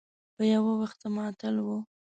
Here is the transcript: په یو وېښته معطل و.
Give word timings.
په 0.35 0.43
یو 0.53 0.63
وېښته 0.79 1.07
معطل 1.15 1.55
و. 1.61 1.67